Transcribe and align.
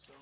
so. 0.00 0.14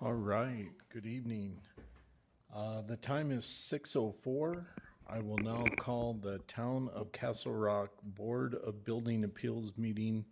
All 0.00 0.12
right, 0.12 0.68
good 0.90 1.06
evening. 1.06 1.58
Uh, 2.54 2.82
The 2.82 2.96
time 2.96 3.32
is 3.32 3.44
6:04. 3.44 4.66
I 5.08 5.18
will 5.18 5.38
now 5.38 5.64
call 5.78 6.14
the 6.14 6.38
Town 6.46 6.88
of 6.90 7.10
Castle 7.10 7.54
Rock 7.54 7.90
Board 8.02 8.54
of 8.54 8.84
Building 8.84 9.24
Appeals 9.24 9.76
meeting 9.76 10.26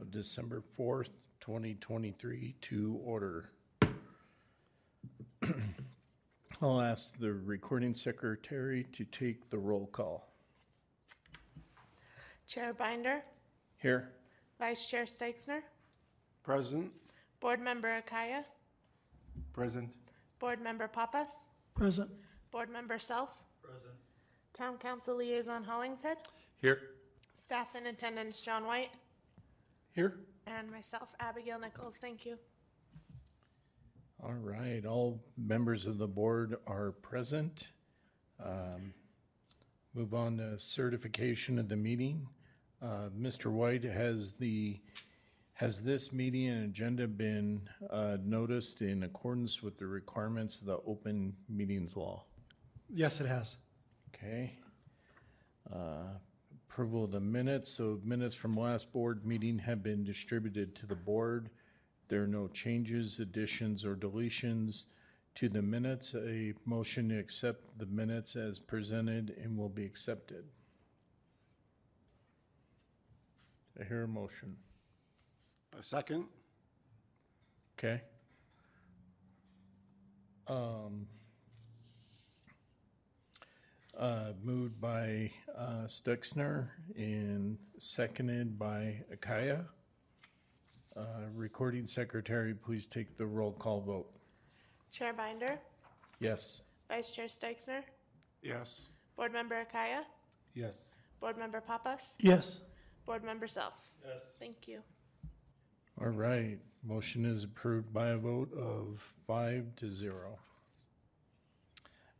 of 0.00 0.10
December 0.10 0.62
4th, 0.62 1.10
2023 1.40 2.54
to 2.62 2.94
order. 3.04 3.50
I'll 6.62 6.80
ask 6.80 7.18
the 7.18 7.32
recording 7.32 7.94
secretary 7.94 8.84
to 8.92 9.04
take 9.04 9.48
the 9.50 9.58
roll 9.58 9.86
call. 9.86 10.28
Chair 12.46 12.72
Binder, 12.72 13.22
Here? 13.76 14.10
Vice 14.58 14.86
Chair 14.86 15.04
Steitzner, 15.04 15.60
Present. 16.42 16.90
Board 17.40 17.60
Member 17.60 18.02
Akaya, 18.02 18.44
Present. 19.52 19.90
Board 20.38 20.60
Member 20.60 20.88
Papas, 20.88 21.48
Present. 21.74 22.10
Board 22.50 22.70
Member 22.70 22.98
Self. 22.98 23.42
Present. 23.62 23.92
Town 24.54 24.78
Council 24.78 25.16
Liaison 25.16 25.62
Hollingshead, 25.62 26.16
Here. 26.60 26.80
staff 27.36 27.74
in 27.76 27.86
attendance 27.86 28.40
John 28.40 28.64
White, 28.64 28.90
Here? 29.92 30.14
and 30.46 30.70
myself 30.70 31.08
Abigail 31.20 31.58
Nichols. 31.60 31.96
Thank 32.00 32.24
you. 32.24 32.38
All 34.20 34.34
right, 34.34 34.84
all 34.84 35.22
members 35.36 35.86
of 35.86 35.98
the 35.98 36.08
board 36.08 36.56
are 36.66 36.92
present. 36.92 37.68
Um, 38.44 38.94
Move 39.94 40.14
on 40.14 40.36
to 40.36 40.58
certification 40.58 41.58
of 41.58 41.68
the 41.68 41.76
meeting. 41.76 42.28
Uh, 42.80 43.08
Mr. 43.18 43.50
White, 43.50 43.84
has 43.84 44.32
the, 44.32 44.78
has 45.54 45.82
this 45.82 46.12
meeting 46.12 46.46
and 46.48 46.64
agenda 46.66 47.08
been 47.08 47.68
uh, 47.90 48.16
noticed 48.22 48.82
in 48.82 49.02
accordance 49.02 49.62
with 49.62 49.78
the 49.78 49.86
requirements 49.86 50.60
of 50.60 50.66
the 50.66 50.78
open 50.86 51.34
meetings 51.48 51.96
law? 51.96 52.22
Yes, 52.88 53.20
it 53.20 53.26
has. 53.26 53.56
Okay. 54.14 54.52
Uh, 55.72 56.18
Approval 56.70 57.04
of 57.04 57.10
the 57.10 57.20
minutes, 57.20 57.76
so 57.76 57.98
minutes 58.04 58.34
from 58.36 58.54
last 58.54 58.92
board 58.92 59.26
meeting 59.26 59.58
have 59.58 59.82
been 59.82 60.04
distributed 60.04 60.76
to 60.76 60.86
the 60.86 60.94
board. 60.94 61.50
There 62.08 62.22
are 62.22 62.26
no 62.26 62.48
changes, 62.48 63.20
additions, 63.20 63.84
or 63.84 63.94
deletions 63.94 64.84
to 65.34 65.48
the 65.48 65.62
minutes. 65.62 66.14
A 66.14 66.54
motion 66.64 67.10
to 67.10 67.18
accept 67.18 67.78
the 67.78 67.86
minutes 67.86 68.34
as 68.34 68.58
presented 68.58 69.36
and 69.42 69.56
will 69.56 69.68
be 69.68 69.84
accepted. 69.84 70.44
I 73.78 73.84
hear 73.84 74.04
a 74.04 74.08
motion. 74.08 74.56
A 75.78 75.82
second. 75.82 76.24
Okay. 77.78 78.00
Um, 80.48 81.06
uh, 83.96 84.32
moved 84.42 84.80
by, 84.80 85.30
uh, 85.56 85.84
Stuxner 85.84 86.68
and 86.96 87.58
seconded 87.76 88.58
by 88.58 89.04
Akaya. 89.14 89.66
Uh, 90.98 91.04
recording 91.36 91.86
secretary, 91.86 92.52
please 92.54 92.86
take 92.86 93.16
the 93.16 93.24
roll 93.26 93.52
call 93.52 93.80
vote. 93.80 94.10
Chair 94.90 95.12
Binder, 95.12 95.58
Yes. 96.18 96.62
Vice 96.88 97.10
Chair 97.10 97.26
Steixner, 97.26 97.82
Yes. 98.42 98.88
Board 99.16 99.32
Member 99.32 99.64
Akaya, 99.64 100.02
Yes. 100.54 100.96
Board 101.20 101.38
Member 101.38 101.60
Papas, 101.60 102.16
Yes. 102.18 102.60
Board 103.06 103.22
Member 103.22 103.46
Self. 103.46 103.74
Yes. 104.04 104.36
Thank 104.40 104.66
you. 104.66 104.82
All 106.00 106.08
right, 106.08 106.58
motion 106.82 107.24
is 107.24 107.44
approved 107.44 107.92
by 107.92 108.08
a 108.08 108.18
vote 108.18 108.52
of 108.54 108.98
five 109.26 109.76
to 109.76 109.88
zero. 109.88 110.38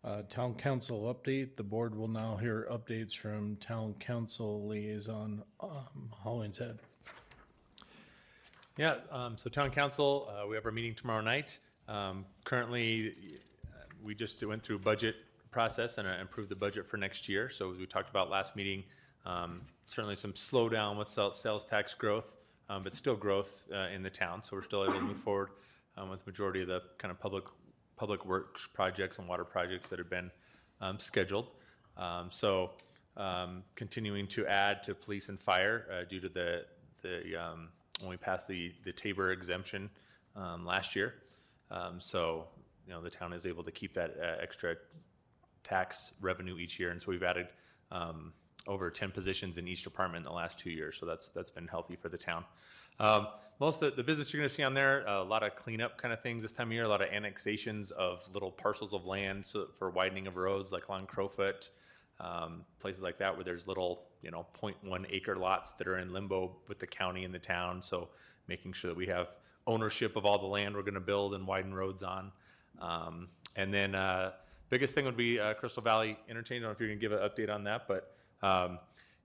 Uh, 0.05 0.23
town 0.23 0.55
council 0.55 1.13
update, 1.13 1.57
the 1.57 1.65
board 1.65 1.97
will 1.97 2.07
now 2.09 2.37
hear 2.37 2.69
updates 2.71 3.17
from 3.17 3.57
town 3.57 3.95
council 3.95 4.69
liaison, 4.69 5.43
um, 5.59 6.13
Hollingshead. 6.23 6.79
Yeah, 8.79 8.99
um, 9.11 9.37
so 9.37 9.51
town 9.51 9.73
council, 9.73 10.31
uh, 10.31 10.47
we 10.47 10.55
have 10.55 10.65
our 10.65 10.71
meeting 10.71 10.95
tomorrow 10.95 11.21
night. 11.21 11.59
Um, 11.89 12.25
currently, 12.45 13.13
uh, 13.67 13.81
we 14.05 14.15
just 14.15 14.41
went 14.47 14.63
through 14.63 14.79
budget 14.79 15.17
process 15.51 15.99
and 15.99 16.07
uh, 16.07 16.13
approved 16.23 16.49
the 16.49 16.55
budget 16.55 16.87
for 16.87 16.97
next 16.97 17.29
year. 17.29 17.51
So 17.51 17.73
as 17.73 17.79
we 17.79 17.87
talked 17.87 18.09
about 18.09 18.31
last 18.31 18.55
meeting, 18.55 18.85
um, 19.27 19.63
certainly 19.87 20.15
some 20.15 20.33
slowdown 20.33 20.97
with 20.97 21.09
sal- 21.09 21.33
sales 21.33 21.65
tax 21.65 21.93
growth, 21.93 22.37
um, 22.69 22.85
but 22.85 22.95
still 22.95 23.17
growth 23.17 23.67
uh, 23.75 23.89
in 23.93 24.05
the 24.05 24.11
town. 24.11 24.45
So 24.45 24.55
we're 24.55 24.63
still 24.63 24.85
able 24.85 24.95
to 24.95 25.01
move 25.01 25.19
forward 25.19 25.49
um, 25.97 26.09
with 26.09 26.25
the 26.25 26.31
majority 26.31 26.63
of 26.63 26.69
the 26.69 26.83
kind 26.99 27.11
of 27.11 27.19
public 27.19 27.47
public 27.97 28.25
works 28.25 28.69
projects 28.73 29.19
and 29.19 29.27
water 29.27 29.45
projects 29.45 29.89
that 29.89 29.99
have 29.99 30.09
been 30.09 30.31
um, 30.81 31.01
scheduled. 31.01 31.55
Um, 31.97 32.31
so 32.31 32.71
um, 33.17 33.65
continuing 33.75 34.29
to 34.29 34.47
add 34.47 34.85
to 34.85 34.95
police 34.95 35.31
and 35.31 35.41
fire 35.41 35.85
uh, 35.93 36.05
due 36.05 36.21
to 36.21 36.29
the 36.29 36.65
the 37.03 37.35
um, 37.35 37.71
when 38.01 38.11
we 38.11 38.17
passed 38.17 38.49
the 38.49 38.73
the 38.85 38.93
TABOR 38.93 39.33
exemption 39.33 39.91
um, 40.37 40.65
last 40.65 40.97
year. 40.97 41.15
Um, 41.71 42.01
so 42.01 42.47
you 42.87 42.93
know 42.93 43.03
the 43.03 43.11
town 43.11 43.33
is 43.33 43.47
able 43.47 43.63
to 43.65 43.71
keep 43.71 43.95
that 43.95 44.17
uh, 44.21 44.43
extra 44.43 44.77
tax 45.65 46.15
revenue 46.21 46.59
each 46.59 46.79
year, 46.79 46.91
and 46.91 47.03
so 47.03 47.11
we've 47.11 47.23
added 47.23 47.49
um, 47.91 48.33
over 48.67 48.91
10 48.91 49.11
positions 49.11 49.59
in 49.59 49.67
each 49.67 49.83
department 49.83 50.27
in 50.27 50.31
the 50.31 50.37
last 50.37 50.59
two 50.59 50.71
years. 50.71 50.99
So 50.99 51.07
that's 51.07 51.31
that's 51.31 51.51
been 51.51 51.69
healthy 51.69 51.97
for 51.97 52.09
the 52.09 52.19
town. 52.19 52.45
Um, 53.01 53.29
most 53.61 53.83
of 53.83 53.91
the, 53.91 53.97
the 53.97 54.05
business 54.05 54.33
you're 54.33 54.41
going 54.41 54.49
to 54.49 54.55
see 54.55 54.63
on 54.63 54.75
there, 54.75 55.05
a 55.07 55.23
lot 55.23 55.43
of 55.43 55.55
cleanup 55.55 55.99
kind 55.99 56.13
of 56.13 56.21
things 56.21 56.43
this 56.43 56.53
time 56.53 56.69
of 56.69 56.73
year, 56.73 56.85
a 56.85 56.89
lot 56.89 57.03
of 57.03 57.09
annexations 57.11 57.91
of 57.93 58.29
little 58.33 58.51
parcels 58.51 58.93
of 58.93 59.05
land 59.05 59.45
so, 59.45 59.67
for 59.77 59.91
widening 59.91 60.27
of 60.27 60.37
roads, 60.37 60.73
like 60.73 60.89
along 60.89 61.07
Crowfoot, 61.07 61.71
um, 62.21 62.65
places 62.81 63.03
like 63.03 63.19
that, 63.19 63.35
where 63.37 63.45
there's 63.45 63.67
little, 63.67 64.08
you 64.23 64.31
know, 64.31 64.47
0.1 64.61 65.07
acre 65.11 65.37
lots 65.37 65.73
that 65.75 65.87
are 65.87 65.99
in 65.99 66.13
limbo 66.13 66.57
with 66.69 66.79
the 66.79 66.87
county 66.87 67.25
and 67.25 67.35
the 67.35 67.39
town. 67.39 67.81
So 67.83 68.09
making 68.49 68.73
sure 68.73 68.91
that 68.91 68.97
we 68.97 69.07
have 69.07 69.29
ownership 69.67 70.17
of 70.17 70.25
all 70.25 70.39
the 70.39 70.47
land 70.47 70.75
we're 70.75 70.83
going 70.83 70.95
to 70.95 71.01
build 71.01 71.35
and 71.35 71.47
widen 71.47 71.75
roads 71.75 72.03
on. 72.03 72.33
Um, 72.81 73.29
and 73.57 73.73
then 73.73 73.95
uh, 73.95 74.33
biggest 74.71 74.95
thing 74.95 75.05
would 75.05 75.17
be 75.17 75.39
uh, 75.39 75.55
Crystal 75.55 75.83
Valley 75.83 76.19
Interchange. 76.29 76.63
I 76.63 76.67
don't 76.67 76.71
know 76.71 76.73
if 76.73 76.81
you're 76.81 76.89
going 76.89 76.99
to 76.99 77.09
give 77.09 77.13
an 77.13 77.19
update 77.19 77.55
on 77.55 77.65
that, 77.65 77.87
but 77.87 78.15
um, 78.43 78.79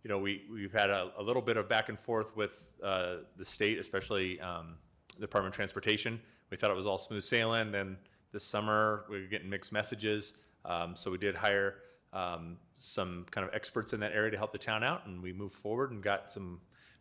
you 0.04 0.10
know 0.10 0.18
we 0.18 0.44
we've 0.52 0.74
had 0.74 0.90
a, 0.90 1.12
a 1.18 1.24
little 1.24 1.42
bit 1.42 1.56
of 1.56 1.70
back 1.70 1.90
and 1.90 1.98
forth 1.98 2.36
with 2.36 2.74
uh, 2.84 3.18
the 3.38 3.46
state, 3.46 3.80
especially 3.80 4.40
um, 4.42 4.76
the 5.16 5.22
Department 5.22 5.54
of 5.54 5.56
Transportation. 5.56 6.20
We 6.50 6.58
thought 6.58 6.72
it 6.72 6.78
was 6.78 6.88
all 6.88 6.98
smooth 6.98 7.24
sailing. 7.24 7.72
Then 7.72 7.98
this 8.32 8.44
summer 8.44 9.06
we 9.10 9.22
were 9.22 9.28
getting 9.28 9.50
mixed 9.50 9.72
messages. 9.72 10.36
Um, 10.66 10.96
so 10.96 11.12
we 11.12 11.18
did 11.18 11.36
hire 11.36 11.76
um, 12.12 12.58
some 12.76 13.26
kind 13.32 13.48
of 13.48 13.54
experts 13.54 13.94
in 13.94 14.00
that 14.00 14.14
area 14.14 14.32
to 14.32 14.38
help 14.38 14.52
the 14.52 14.58
town 14.58 14.84
out, 14.84 15.06
and 15.06 15.22
we 15.22 15.34
moved 15.34 15.56
forward 15.56 15.92
and 15.92 16.02
got 16.02 16.32
some 16.32 16.60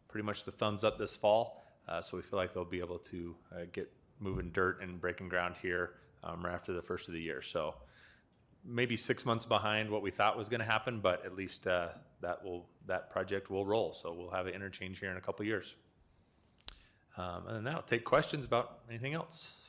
pretty 0.08 0.25
much 0.25 0.44
the 0.44 0.52
thumbs 0.52 0.85
up 0.85 0.99
this 0.99 1.17
fall. 1.17 1.62
Uh, 1.88 2.00
so 2.00 2.17
we 2.17 2.23
feel 2.23 2.38
like 2.38 2.52
they'll 2.55 2.64
be 2.64 2.81
able 2.81 2.99
to 2.99 3.35
uh, 3.52 3.61
get 3.73 3.91
moving 4.20 4.50
dirt 4.50 4.81
and 4.82 5.00
breaking 5.00 5.29
ground 5.29 5.56
here 5.61 5.94
um, 6.23 6.44
right 6.44 6.55
after 6.55 6.73
the 6.73 6.82
first 6.82 7.08
of 7.08 7.14
the 7.14 7.20
year. 7.20 7.43
So 7.43 7.75
maybe 8.64 8.96
six 8.96 9.25
months 9.25 9.44
behind 9.44 9.91
what 9.91 10.02
we 10.02 10.11
thought 10.11 10.37
was 10.37 10.49
going 10.49 10.61
to 10.61 10.67
happen, 10.67 11.00
but 11.00 11.25
at 11.25 11.35
least 11.35 11.67
uh, 11.67 11.88
that 12.20 12.44
will 12.44 12.67
that 12.87 13.11
project 13.11 13.50
will 13.50 13.67
roll. 13.67 13.93
So 13.93 14.12
we'll 14.12 14.31
have 14.31 14.46
an 14.46 14.55
interchange 14.55 14.99
here 14.99 15.11
in 15.11 15.17
a 15.17 15.20
couple 15.20 15.44
years. 15.44 15.75
Um, 17.17 17.46
and 17.49 17.67
that'll 17.67 17.82
take 17.82 18.05
questions 18.05 18.44
about 18.44 18.81
anything 18.88 19.14
else. 19.14 19.62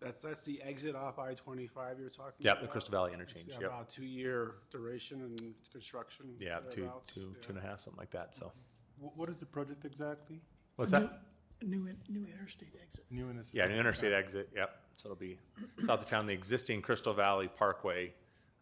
That's, 0.00 0.22
that's 0.22 0.42
the 0.42 0.62
exit 0.62 0.94
off 0.94 1.18
I-25 1.18 1.98
you're 1.98 2.08
talking 2.08 2.34
Yeah, 2.38 2.52
about? 2.52 2.62
the 2.62 2.68
Crystal 2.68 2.92
Valley 2.92 3.12
interchange. 3.12 3.48
It's 3.48 3.56
Yep. 3.60 3.66
About 3.70 3.88
a 3.88 3.94
two-year 3.94 4.54
duration 4.70 5.22
and 5.22 5.54
construction. 5.72 6.26
Yeah, 6.38 6.58
two, 6.70 6.82
thereabouts, 6.82 7.14
two, 7.14 7.20
yeah. 7.20 7.42
two 7.42 7.48
and 7.50 7.58
a 7.58 7.60
half, 7.66 7.80
something 7.80 7.98
like 7.98 8.10
that. 8.10 8.34
So 8.34 8.52
Wh- 9.00 9.16
What 9.18 9.28
is 9.28 9.40
the 9.40 9.46
project 9.46 9.84
exactly? 9.84 10.40
what's 10.76 10.90
that? 10.92 11.22
New, 11.62 11.86
in- 11.88 11.98
new 12.08 12.24
interstate 12.32 12.74
exit. 12.80 13.04
New 13.10 13.28
in 13.30 13.42
Yeah, 13.52 13.66
new 13.66 13.74
interstate 13.74 14.12
exit, 14.12 14.48
yep. 14.54 14.80
So 14.96 15.08
it'll 15.08 15.16
be 15.16 15.38
south 15.80 16.00
of 16.02 16.06
town, 16.06 16.26
the 16.26 16.32
existing 16.32 16.82
Crystal 16.82 17.12
Valley 17.12 17.48
Parkway, 17.48 18.12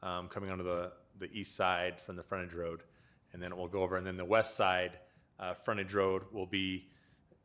um, 0.02 0.28
coming 0.28 0.50
onto 0.50 0.64
the, 0.64 0.92
the 1.18 1.30
east 1.38 1.54
side 1.56 2.00
from 2.00 2.16
the 2.16 2.22
frontage 2.22 2.54
road. 2.54 2.82
And 3.34 3.42
then 3.42 3.52
it 3.52 3.58
will 3.58 3.68
go 3.68 3.80
over, 3.82 3.96
and 3.98 4.06
then 4.06 4.16
the 4.16 4.24
west 4.24 4.54
side, 4.54 4.98
uh, 5.38 5.52
frontage 5.52 5.92
road 5.92 6.22
will 6.32 6.46
be, 6.46 6.88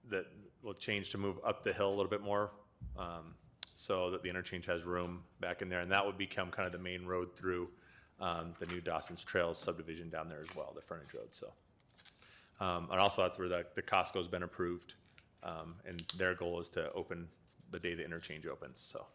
that 0.10 0.26
will 0.64 0.74
change 0.74 1.10
to 1.10 1.18
move 1.18 1.38
up 1.46 1.64
the 1.64 1.74
hill 1.74 1.90
a 1.90 1.96
little 1.96 2.10
bit 2.10 2.22
more. 2.22 2.52
Um, 2.98 3.36
so 3.82 4.12
that 4.12 4.22
the 4.22 4.30
interchange 4.30 4.68
has 4.68 4.84
room 4.84 5.24
back 5.40 5.64
in 5.64 5.70
there, 5.70 5.80
and 5.80 5.92
that 5.92 6.06
would 6.06 6.18
become 6.18 6.52
kind 6.52 6.68
of 6.68 6.72
the 6.72 6.78
main 6.78 7.04
road 7.04 7.36
through, 7.36 7.68
um, 8.20 8.54
the 8.60 8.68
new 8.68 8.80
Dawson's 8.80 9.24
Trails 9.24 9.58
subdivision 9.58 10.08
down 10.08 10.30
there 10.30 10.42
as 10.42 10.56
well, 10.56 10.72
the 10.76 10.82
frontage 10.84 11.16
road, 11.16 11.34
so. 11.34 11.52
Um, 12.60 12.88
and 12.92 13.00
also 13.00 13.24
that's 13.24 13.40
where 13.40 13.50
the, 13.50 13.66
the 13.74 13.82
Costco's 13.82 14.28
been 14.28 14.44
approved. 14.44 14.94
Um, 15.42 15.74
and 15.88 16.04
their 16.16 16.36
goal 16.36 16.60
is 16.60 16.70
to 16.78 16.92
open 16.94 17.28
the 17.72 17.80
day 17.80 17.96
the 17.96 18.06
interchange 18.06 18.46
opens, 18.46 18.80
so. 18.80 19.08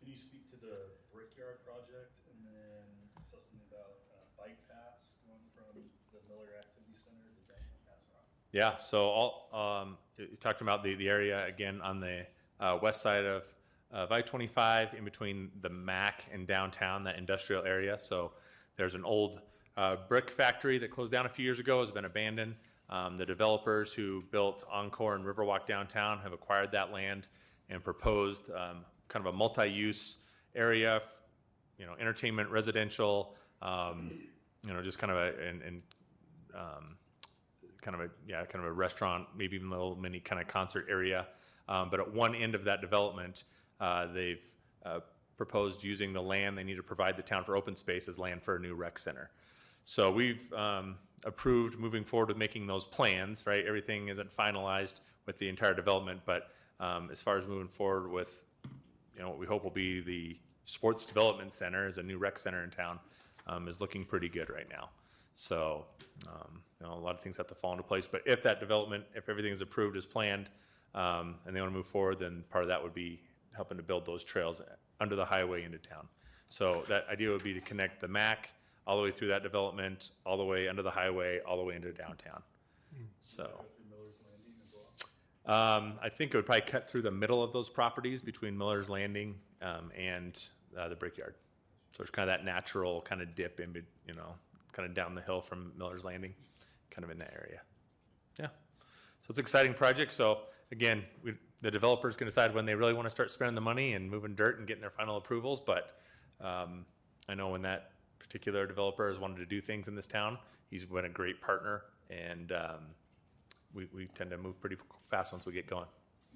Can 0.00 0.12
you 0.12 0.18
speak 0.18 0.44
to 0.50 0.56
the 0.60 0.76
Brickyard 1.14 1.64
project 1.64 2.12
and 2.28 2.44
then 2.44 2.84
saw 3.24 3.38
something 3.40 3.64
about 3.72 3.96
uh, 4.12 4.20
bike 4.36 4.60
paths 4.68 5.20
going 5.24 5.40
from 5.56 5.80
the 6.12 6.20
Miller 6.28 6.52
Activity 6.60 6.92
Center 7.00 7.24
to 7.32 7.42
downtown 7.48 7.96
Rock? 8.12 8.28
Yeah, 8.52 8.76
so 8.76 9.06
all, 9.06 9.48
um, 9.54 9.96
you 10.18 10.28
you 10.32 10.36
talked 10.36 10.60
about 10.60 10.84
the, 10.84 10.94
the 10.96 11.08
area 11.08 11.46
again 11.46 11.80
on 11.80 12.00
the, 12.00 12.26
uh, 12.60 12.78
west 12.82 13.00
side 13.00 13.24
of, 13.24 13.44
of 13.90 14.12
I-25 14.12 14.94
in 14.94 15.04
between 15.04 15.50
the 15.60 15.68
MAC 15.68 16.24
and 16.32 16.46
downtown, 16.46 17.04
that 17.04 17.16
industrial 17.16 17.64
area. 17.64 17.98
So 17.98 18.32
there's 18.76 18.94
an 18.94 19.04
old, 19.04 19.40
uh, 19.76 19.96
brick 20.08 20.30
factory 20.30 20.78
that 20.78 20.90
closed 20.90 21.12
down 21.12 21.26
a 21.26 21.28
few 21.28 21.44
years 21.44 21.60
ago, 21.60 21.80
has 21.80 21.90
been 21.90 22.04
abandoned. 22.04 22.54
Um, 22.88 23.16
the 23.16 23.26
developers 23.26 23.92
who 23.92 24.22
built 24.30 24.64
Encore 24.70 25.14
and 25.14 25.24
Riverwalk 25.24 25.66
downtown 25.66 26.18
have 26.20 26.32
acquired 26.32 26.72
that 26.72 26.92
land 26.92 27.26
and 27.68 27.82
proposed, 27.82 28.50
um, 28.52 28.84
kind 29.08 29.26
of 29.26 29.34
a 29.34 29.36
multi-use 29.36 30.18
area, 30.54 31.02
you 31.78 31.86
know, 31.86 31.94
entertainment, 31.98 32.50
residential, 32.50 33.34
um, 33.62 34.10
you 34.66 34.72
know, 34.72 34.82
just 34.82 34.98
kind 34.98 35.12
of 35.12 35.18
a, 35.18 35.48
and, 35.48 35.62
and, 35.62 35.82
um, 36.54 36.96
kind 37.86 37.94
of 37.94 38.00
a 38.00 38.10
yeah 38.26 38.44
kind 38.44 38.64
of 38.64 38.68
a 38.68 38.72
restaurant 38.72 39.28
maybe 39.36 39.54
even 39.54 39.68
a 39.68 39.70
little 39.70 39.94
mini 39.94 40.18
kind 40.18 40.42
of 40.42 40.48
concert 40.48 40.86
area 40.90 41.28
um, 41.68 41.88
but 41.88 42.00
at 42.00 42.12
one 42.12 42.34
end 42.34 42.56
of 42.56 42.64
that 42.64 42.80
development 42.80 43.44
uh, 43.80 44.06
they've 44.06 44.42
uh, 44.84 45.00
proposed 45.36 45.82
using 45.82 46.12
the 46.12 46.22
land 46.22 46.56
they 46.56 46.64
need 46.64 46.76
to 46.76 46.82
provide 46.82 47.16
the 47.16 47.22
town 47.22 47.44
for 47.44 47.56
open 47.56 47.76
space 47.76 48.08
as 48.08 48.18
land 48.18 48.42
for 48.42 48.56
a 48.56 48.58
new 48.58 48.74
rec 48.74 48.98
center 48.98 49.30
so 49.84 50.10
we've 50.10 50.52
um, 50.52 50.96
approved 51.24 51.78
moving 51.78 52.04
forward 52.04 52.28
with 52.28 52.36
making 52.36 52.66
those 52.66 52.86
plans 52.86 53.46
right 53.46 53.66
everything 53.66 54.08
isn't 54.08 54.30
finalized 54.34 55.00
with 55.26 55.36
the 55.38 55.48
entire 55.48 55.74
development 55.74 56.20
but 56.24 56.50
um, 56.80 57.08
as 57.10 57.20
far 57.20 57.36
as 57.36 57.46
moving 57.46 57.68
forward 57.68 58.10
with 58.10 58.44
you 59.14 59.22
know 59.22 59.28
what 59.28 59.38
we 59.38 59.46
hope 59.46 59.62
will 59.62 59.70
be 59.70 60.00
the 60.00 60.36
sports 60.64 61.04
development 61.04 61.52
center 61.52 61.86
as 61.86 61.98
a 61.98 62.02
new 62.02 62.18
rec 62.18 62.38
center 62.38 62.64
in 62.64 62.70
town 62.70 62.98
um, 63.46 63.68
is 63.68 63.80
looking 63.80 64.04
pretty 64.04 64.28
good 64.28 64.50
right 64.50 64.68
now 64.70 64.88
so, 65.36 65.84
um, 66.26 66.62
you 66.80 66.86
know, 66.86 66.94
a 66.94 66.96
lot 66.96 67.14
of 67.14 67.20
things 67.20 67.36
have 67.36 67.46
to 67.48 67.54
fall 67.54 67.72
into 67.72 67.84
place. 67.84 68.06
But 68.06 68.22
if 68.24 68.42
that 68.42 68.58
development, 68.58 69.04
if 69.14 69.28
everything 69.28 69.52
is 69.52 69.60
approved 69.60 69.96
as 69.96 70.06
planned, 70.06 70.48
um, 70.94 71.36
and 71.44 71.54
they 71.54 71.60
want 71.60 71.72
to 71.72 71.76
move 71.76 71.86
forward, 71.86 72.18
then 72.18 72.42
part 72.50 72.64
of 72.64 72.68
that 72.68 72.82
would 72.82 72.94
be 72.94 73.20
helping 73.56 73.76
to 73.76 73.82
build 73.82 74.06
those 74.06 74.22
trails 74.22 74.62
under 75.00 75.16
the 75.16 75.24
highway 75.24 75.64
into 75.64 75.78
town. 75.78 76.06
So 76.48 76.84
that 76.88 77.06
idea 77.10 77.30
would 77.30 77.42
be 77.42 77.54
to 77.54 77.60
connect 77.60 78.00
the 78.00 78.08
MAC 78.08 78.50
all 78.86 78.96
the 78.96 79.02
way 79.02 79.10
through 79.10 79.28
that 79.28 79.42
development, 79.42 80.10
all 80.24 80.36
the 80.36 80.44
way 80.44 80.68
under 80.68 80.82
the 80.82 80.90
highway, 80.90 81.40
all 81.40 81.56
the 81.56 81.64
way 81.64 81.74
into 81.74 81.92
downtown. 81.92 82.42
So. 83.20 83.64
Um, 85.46 85.94
I 86.02 86.08
think 86.08 86.34
it 86.34 86.36
would 86.36 86.46
probably 86.46 86.62
cut 86.62 86.90
through 86.90 87.02
the 87.02 87.10
middle 87.10 87.40
of 87.40 87.52
those 87.52 87.70
properties 87.70 88.20
between 88.20 88.58
Miller's 88.58 88.90
Landing, 88.90 89.36
um, 89.62 89.92
and, 89.96 90.42
uh, 90.76 90.88
the 90.88 90.96
Brickyard. 90.96 91.34
So 91.90 91.98
there's 91.98 92.10
kind 92.10 92.28
of 92.28 92.36
that 92.36 92.44
natural 92.44 93.00
kind 93.02 93.22
of 93.22 93.34
dip 93.36 93.60
in, 93.60 93.72
you 94.08 94.14
know, 94.14 94.34
kind 94.72 94.88
of 94.88 94.94
down 94.94 95.14
the 95.14 95.20
hill 95.22 95.40
from 95.40 95.72
Miller's 95.78 96.04
Landing, 96.04 96.34
kind 96.90 97.04
of 97.04 97.10
in 97.10 97.18
that 97.18 97.32
area. 97.32 97.60
Yeah. 98.40 98.46
So 98.46 99.30
it's 99.30 99.38
an 99.38 99.42
exciting 99.42 99.72
project. 99.72 100.12
So 100.12 100.40
again, 100.72 101.04
we, 101.22 101.34
the 101.62 101.70
developer's 101.70 102.16
gonna 102.16 102.30
decide 102.30 102.54
when 102.54 102.66
they 102.66 102.74
really 102.74 102.92
want 102.92 103.06
to 103.06 103.10
start 103.10 103.30
spending 103.30 103.54
the 103.54 103.60
money 103.60 103.94
and 103.94 104.10
moving 104.10 104.34
dirt 104.34 104.58
and 104.58 104.66
getting 104.66 104.80
their 104.80 104.90
final 104.90 105.16
approvals. 105.16 105.60
But, 105.60 105.98
um, 106.40 106.84
I 107.28 107.34
know 107.34 107.48
when 107.48 107.62
that 107.62 107.92
particular 108.18 108.66
developer 108.66 109.08
has 109.08 109.18
wanted 109.18 109.38
to 109.38 109.46
do 109.46 109.60
things 109.60 109.88
in 109.88 109.94
this 109.94 110.06
town, 110.06 110.38
he's 110.70 110.84
been 110.84 111.04
a 111.04 111.08
great 111.08 111.40
partner 111.40 111.82
and, 112.10 112.52
um, 112.52 112.80
we, 113.74 113.88
we 113.94 114.06
tend 114.14 114.30
to 114.30 114.38
move 114.38 114.58
pretty 114.60 114.76
fast 115.10 115.32
once 115.32 115.44
we 115.46 115.52
get 115.52 115.66
going. 115.66 115.86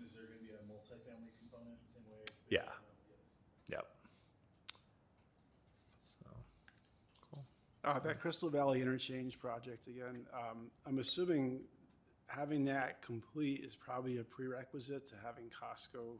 Is 0.06 0.12
there 0.14 0.24
gonna 0.24 0.40
be 0.40 0.50
a 0.50 0.72
multifamily 0.72 1.32
component 1.40 1.80
the 1.86 1.92
same 1.92 2.02
way? 2.10 2.24
Yeah. 2.48 2.68
Yep. 3.70 3.86
So, 6.04 6.26
cool. 7.30 7.44
Uh, 7.84 7.98
that 8.00 8.20
Crystal 8.20 8.50
Valley 8.50 8.82
Interchange 8.82 9.38
project 9.38 9.88
again, 9.88 10.26
um, 10.34 10.70
I'm 10.86 10.98
assuming 10.98 11.60
having 12.30 12.64
that 12.64 13.02
complete 13.02 13.62
is 13.64 13.74
probably 13.74 14.18
a 14.18 14.24
prerequisite 14.24 15.08
to 15.08 15.14
having 15.24 15.44
Costco 15.46 16.16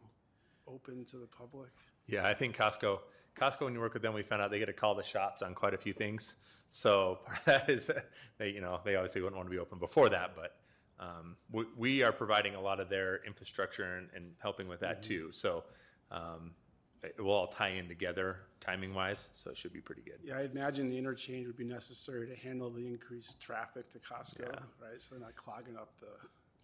open 0.66 1.04
to 1.06 1.16
the 1.16 1.26
public. 1.26 1.70
Yeah, 2.06 2.26
I 2.26 2.34
think 2.34 2.56
Costco, 2.56 2.98
Costco, 3.36 3.62
when 3.62 3.74
you 3.74 3.80
work 3.80 3.94
with 3.94 4.02
them, 4.02 4.14
we 4.14 4.22
found 4.22 4.42
out 4.42 4.50
they 4.50 4.58
get 4.58 4.66
to 4.66 4.72
call 4.72 4.94
the 4.94 5.02
shots 5.02 5.42
on 5.42 5.54
quite 5.54 5.72
a 5.72 5.78
few 5.78 5.92
things. 5.92 6.36
So 6.68 7.20
part 7.24 7.38
of 7.38 7.44
that 7.46 7.70
is 7.70 7.86
that 7.86 8.10
they, 8.38 8.50
you 8.50 8.60
know, 8.60 8.80
they 8.84 8.96
obviously 8.96 9.20
wouldn't 9.22 9.36
want 9.36 9.48
to 9.48 9.54
be 9.54 9.58
open 9.60 9.78
before 9.78 10.08
that, 10.08 10.32
but 10.34 10.56
um, 10.98 11.36
we, 11.50 11.64
we 11.76 12.02
are 12.02 12.12
providing 12.12 12.54
a 12.54 12.60
lot 12.60 12.80
of 12.80 12.88
their 12.88 13.20
infrastructure 13.24 13.96
and, 13.96 14.08
and 14.14 14.32
helping 14.38 14.68
with 14.68 14.80
that 14.80 15.02
too. 15.02 15.30
So 15.32 15.64
um, 16.10 16.52
it 17.02 17.20
will 17.20 17.32
all 17.32 17.46
tie 17.46 17.70
in 17.70 17.88
together 17.88 18.40
timing 18.60 18.94
wise, 18.94 19.28
so 19.32 19.50
it 19.50 19.56
should 19.56 19.72
be 19.72 19.80
pretty 19.80 20.02
good. 20.02 20.18
Yeah, 20.22 20.38
I 20.38 20.42
imagine 20.42 20.90
the 20.90 20.98
interchange 20.98 21.46
would 21.46 21.56
be 21.56 21.64
necessary 21.64 22.26
to 22.28 22.36
handle 22.36 22.70
the 22.70 22.86
increased 22.86 23.40
traffic 23.40 23.90
to 23.90 23.98
Costco, 23.98 24.50
right? 24.50 24.98
So 24.98 25.14
they're 25.14 25.20
not 25.20 25.34
clogging 25.36 25.76
up 25.76 25.92
the 26.00 26.08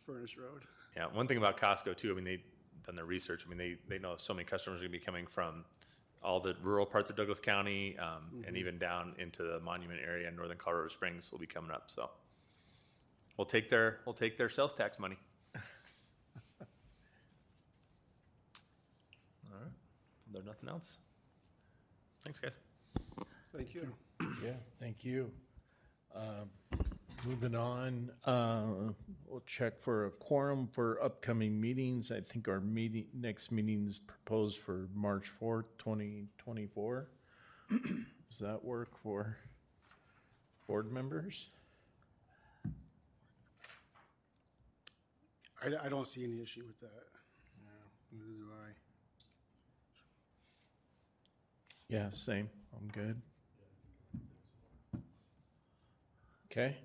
Furnace 0.05 0.37
Road. 0.37 0.63
Yeah, 0.97 1.07
one 1.07 1.27
thing 1.27 1.39
about 1.39 1.57
Costco 1.59 1.97
too, 1.97 2.13
I 2.13 2.15
mean, 2.15 2.25
they 2.25 2.43
done 2.85 2.95
their 2.95 3.07
research. 3.07 3.45
I 3.47 3.49
mean, 3.49 3.59
they, 3.59 3.77
they 3.89 3.99
know 3.99 4.15
so 4.17 4.35
many 4.35 4.45
customers 4.45 4.81
are 4.81 4.85
gonna 4.85 4.93
be 4.93 4.99
coming 4.99 5.27
from 5.27 5.65
all 6.23 6.41
the 6.41 6.55
rural 6.63 6.87
parts 6.87 7.09
of 7.11 7.17
Douglas 7.17 7.41
County, 7.41 7.97
um, 7.99 8.45
and 8.47 8.57
even 8.57 8.79
down 8.79 9.15
into 9.19 9.43
the 9.43 9.61
Monument 9.61 10.01
area, 10.05 10.29
and 10.29 10.37
Northern 10.37 10.59
Colorado 10.59 10.89
Springs 10.89 11.31
will 11.33 11.39
be 11.39 11.47
coming 11.47 11.71
up, 11.71 11.85
so. 11.87 12.11
We'll 13.37 13.45
take 13.45 13.69
their, 13.69 14.01
we'll 14.07 14.15
take 14.15 14.39
their 14.39 14.49
sales 14.49 14.73
tax 14.73 14.99
money. 14.99 15.19
All 15.55 15.61
right, 19.53 19.67
If 19.67 20.16
there's 20.33 20.47
nothing 20.47 20.69
else. 20.69 20.99
Thanks, 22.23 22.39
guys. 22.39 22.59
Thank 23.55 23.75
you. 23.75 23.93
Yeah, 24.43 24.53
thank 24.81 25.05
you. 25.05 25.31
Um, 26.15 26.51
Moving 27.25 27.57
on, 27.57 28.11
uh, 28.27 28.93
we'll 29.27 29.43
check 29.47 29.81
for 29.81 30.05
a 30.05 30.11
quorum 30.11 30.69
for 30.71 31.03
upcoming 31.03 31.59
meetings. 31.61 32.13
I 32.13 32.21
think 32.21 32.47
our 32.47 32.61
meeting, 32.61 33.07
next 33.15 33.51
meeting's 33.51 33.99
proposed 33.99 34.61
for 34.61 34.89
March 34.95 35.27
fourth, 35.27 35.65
twenty 35.79 36.29
twenty-four. 36.39 37.09
Does 37.71 38.39
that 38.41 38.63
work 38.63 38.97
for 39.03 39.39
board 40.69 40.93
members? 40.93 41.49
I, 45.63 45.87
I 45.87 45.89
don't 45.89 46.07
see 46.07 46.23
any 46.23 46.43
issue 46.43 46.65
with 46.67 46.79
that. 46.81 47.07
Neither 48.13 48.27
do 48.27 48.47
I. 48.63 48.66
Yeah, 51.89 52.11
same. 52.11 52.51
I'm 52.77 52.89
good. 52.89 53.21
Okay. 56.51 56.77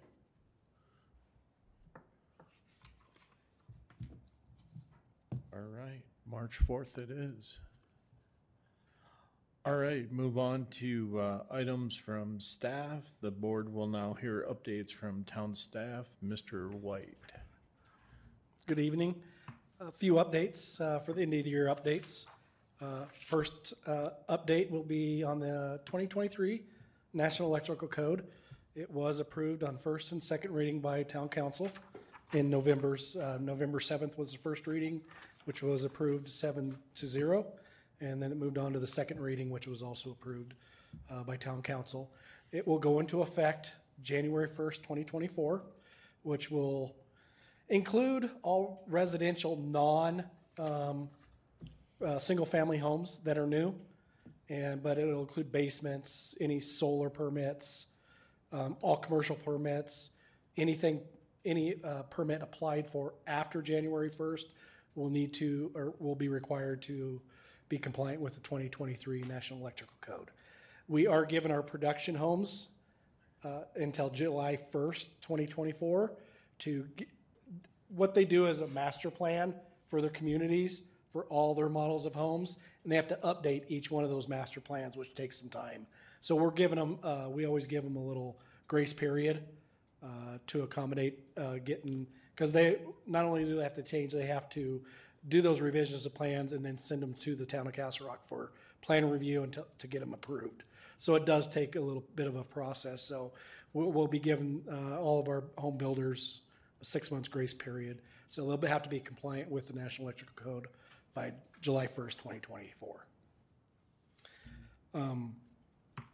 All 5.53 5.59
right, 5.59 6.01
March 6.29 6.59
4th 6.59 6.97
it 6.97 7.09
is. 7.09 7.59
All 9.65 9.75
right, 9.75 10.11
move 10.11 10.37
on 10.37 10.65
to 10.79 11.19
uh, 11.19 11.39
items 11.51 11.95
from 11.95 12.39
staff. 12.39 13.03
The 13.21 13.31
board 13.31 13.71
will 13.71 13.87
now 13.87 14.15
hear 14.19 14.45
updates 14.49 14.91
from 14.91 15.23
town 15.23 15.53
staff. 15.55 16.07
Mr. 16.25 16.71
White. 16.73 17.17
Good 18.67 18.79
evening. 18.79 19.15
A 19.79 19.91
few 19.91 20.15
updates 20.15 20.81
uh, 20.81 20.99
for 20.99 21.13
the 21.13 21.21
end 21.21 21.33
of 21.33 21.43
the 21.43 21.49
year 21.49 21.67
updates. 21.67 22.25
Uh, 22.81 23.05
First 23.13 23.75
uh, 23.85 24.07
update 24.27 24.71
will 24.71 24.83
be 24.83 25.23
on 25.23 25.39
the 25.39 25.79
2023 25.85 26.63
National 27.13 27.47
Electrical 27.49 27.87
Code. 27.87 28.23
It 28.75 28.89
was 28.89 29.19
approved 29.19 29.63
on 29.63 29.77
first 29.77 30.11
and 30.13 30.23
second 30.23 30.51
reading 30.51 30.79
by 30.79 31.03
town 31.03 31.29
council 31.29 31.69
in 32.33 32.49
November's, 32.49 33.15
uh, 33.17 33.37
November 33.39 33.79
7th 33.79 34.17
was 34.17 34.31
the 34.31 34.39
first 34.39 34.65
reading, 34.65 34.99
which 35.45 35.61
was 35.61 35.83
approved 35.83 36.27
seven 36.27 36.73
to 36.95 37.05
zero. 37.05 37.45
And 37.99 38.21
then 38.21 38.31
it 38.31 38.37
moved 38.37 38.57
on 38.57 38.73
to 38.73 38.79
the 38.79 38.87
second 38.87 39.19
reading, 39.19 39.51
which 39.51 39.67
was 39.67 39.83
also 39.83 40.11
approved 40.11 40.55
uh, 41.11 41.21
by 41.23 41.37
town 41.37 41.61
council. 41.61 42.09
It 42.51 42.65
will 42.65 42.79
go 42.79 42.99
into 42.99 43.21
effect 43.21 43.73
January 44.01 44.47
1st, 44.47 44.77
2024, 44.77 45.61
which 46.23 46.49
will 46.49 46.95
include 47.69 48.31
all 48.41 48.83
residential 48.87 49.57
non, 49.57 50.23
um, 50.57 51.09
uh, 52.03 52.19
single-family 52.19 52.77
homes 52.77 53.19
that 53.23 53.37
are 53.37 53.47
new. 53.47 53.73
And, 54.49 54.83
but 54.83 54.97
it'll 54.97 55.21
include 55.21 55.51
basements, 55.51 56.35
any 56.41 56.59
solar 56.59 57.09
permits, 57.09 57.87
um, 58.51 58.75
all 58.81 58.97
commercial 58.97 59.37
permits, 59.37 60.09
anything, 60.57 60.99
any, 61.45 61.75
uh, 61.83 62.03
permit 62.03 62.41
applied 62.41 62.85
for 62.85 63.13
after 63.25 63.61
January 63.61 64.09
first 64.09 64.47
will 64.95 65.09
need 65.09 65.33
to, 65.35 65.71
or 65.73 65.93
will 65.99 66.15
be 66.15 66.27
required 66.27 66.81
to 66.81 67.21
be 67.69 67.77
compliant 67.77 68.19
with 68.19 68.33
the 68.33 68.41
twenty 68.41 68.67
twenty-three 68.67 69.21
National 69.21 69.61
Electrical 69.61 69.95
Code. 70.01 70.31
We 70.89 71.07
are 71.07 71.23
given 71.23 71.49
our 71.49 71.63
production 71.63 72.15
homes, 72.15 72.67
uh, 73.45 73.61
until 73.77 74.09
July 74.09 74.57
first, 74.57 75.21
twenty 75.21 75.47
twenty-four, 75.47 76.11
to, 76.59 76.85
g- 76.97 77.07
what 77.87 78.13
they 78.13 78.25
do 78.25 78.47
is 78.47 78.59
a 78.59 78.67
master 78.67 79.09
plan 79.09 79.53
for 79.87 80.01
their 80.01 80.09
communities 80.09 80.83
for 81.11 81.25
all 81.25 81.53
their 81.53 81.69
models 81.69 82.05
of 82.05 82.15
homes, 82.15 82.59
and 82.83 82.91
they 82.91 82.95
have 82.95 83.07
to 83.07 83.19
update 83.23 83.63
each 83.67 83.91
one 83.91 84.03
of 84.03 84.09
those 84.09 84.27
master 84.27 84.61
plans, 84.61 84.95
which 84.95 85.13
takes 85.13 85.39
some 85.39 85.49
time. 85.49 85.85
So 86.21 86.35
we're 86.35 86.51
giving 86.51 86.79
them, 86.79 86.99
uh, 87.03 87.27
we 87.29 87.45
always 87.45 87.65
give 87.65 87.83
them 87.83 87.95
a 87.95 88.03
little 88.03 88.39
grace 88.67 88.93
period 88.93 89.43
uh, 90.03 90.37
to 90.47 90.63
accommodate 90.63 91.19
uh, 91.37 91.55
getting, 91.63 92.07
because 92.33 92.53
they, 92.53 92.77
not 93.05 93.25
only 93.25 93.43
do 93.43 93.55
they 93.57 93.63
have 93.63 93.73
to 93.73 93.83
change, 93.83 94.13
they 94.13 94.25
have 94.25 94.49
to 94.51 94.81
do 95.27 95.41
those 95.41 95.61
revisions 95.61 96.05
of 96.05 96.13
plans 96.13 96.53
and 96.53 96.65
then 96.65 96.77
send 96.77 97.01
them 97.01 97.13
to 97.13 97.35
the 97.35 97.45
town 97.45 97.67
of 97.67 97.73
Castle 97.73 98.07
Rock 98.07 98.23
for 98.25 98.51
plan 98.81 99.07
review 99.09 99.43
and 99.43 99.53
to, 99.53 99.65
to 99.77 99.87
get 99.87 99.99
them 99.99 100.13
approved. 100.13 100.63
So 100.97 101.15
it 101.15 101.25
does 101.25 101.47
take 101.47 101.75
a 101.75 101.81
little 101.81 102.03
bit 102.15 102.27
of 102.27 102.35
a 102.35 102.43
process. 102.43 103.01
So 103.01 103.31
we'll, 103.73 103.91
we'll 103.91 104.07
be 104.07 104.19
giving 104.19 104.63
uh, 104.71 104.99
all 104.99 105.19
of 105.19 105.27
our 105.27 105.43
home 105.57 105.77
builders 105.77 106.41
a 106.81 106.85
six 106.85 107.11
months 107.11 107.27
grace 107.27 107.53
period. 107.53 108.01
So 108.29 108.45
they'll 108.45 108.69
have 108.69 108.83
to 108.83 108.89
be 108.89 108.99
compliant 108.99 109.51
with 109.51 109.67
the 109.67 109.73
National 109.73 110.07
Electrical 110.07 110.35
Code 110.35 110.67
by 111.13 111.33
July 111.59 111.87
1st, 111.87 112.17
2024. 112.17 113.05
Um, 114.93 115.35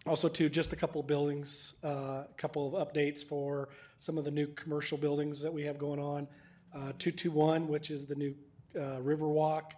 Also, 0.06 0.30
too, 0.30 0.48
just 0.48 0.72
a 0.72 0.76
couple 0.78 1.04
buildings, 1.04 1.76
uh, 1.84 2.24
a 2.30 2.36
couple 2.38 2.74
of 2.78 2.88
updates 2.88 3.22
for 3.22 3.68
some 4.00 4.18
of 4.18 4.24
the 4.24 4.32
new 4.32 4.48
commercial 4.48 4.98
buildings 4.98 5.42
that 5.42 5.54
we 5.54 5.64
have 5.64 5.78
going 5.78 6.00
on. 6.00 6.28
Uh, 6.74 6.94
221, 6.98 7.68
which 7.68 7.92
is 7.92 8.06
the 8.06 8.16
new 8.16 8.34
uh, 8.76 9.00
Riverwalk. 9.02 9.72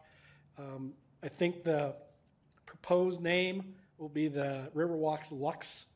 Um, 0.58 0.94
I 1.24 1.30
think 1.30 1.64
the 1.64 1.96
proposed 2.68 3.22
name 3.22 3.74
will 3.98 4.10
be 4.10 4.28
the 4.28 4.70
Riverwalks 4.76 5.32
Lux, 5.32 5.88